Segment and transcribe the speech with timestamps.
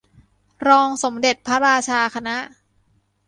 [0.67, 2.37] รองสมเด็จพระราชาคณะ